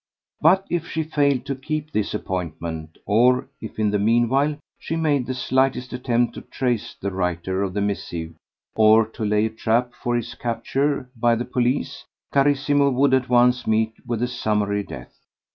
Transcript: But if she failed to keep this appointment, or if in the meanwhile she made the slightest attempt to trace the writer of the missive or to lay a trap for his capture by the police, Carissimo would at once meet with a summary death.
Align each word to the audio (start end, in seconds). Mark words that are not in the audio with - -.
But 0.41 0.65
if 0.67 0.87
she 0.87 1.03
failed 1.03 1.45
to 1.45 1.53
keep 1.53 1.91
this 1.91 2.15
appointment, 2.15 2.97
or 3.05 3.47
if 3.61 3.77
in 3.77 3.91
the 3.91 3.99
meanwhile 3.99 4.57
she 4.79 4.95
made 4.95 5.27
the 5.27 5.35
slightest 5.35 5.93
attempt 5.93 6.33
to 6.33 6.41
trace 6.41 6.95
the 6.99 7.11
writer 7.11 7.61
of 7.61 7.75
the 7.75 7.81
missive 7.81 8.33
or 8.75 9.05
to 9.09 9.23
lay 9.23 9.45
a 9.45 9.51
trap 9.51 9.93
for 9.93 10.15
his 10.15 10.33
capture 10.33 11.07
by 11.15 11.35
the 11.35 11.45
police, 11.45 12.03
Carissimo 12.33 12.89
would 12.89 13.13
at 13.13 13.29
once 13.29 13.67
meet 13.67 13.93
with 14.07 14.23
a 14.23 14.27
summary 14.27 14.81
death. 14.81 15.15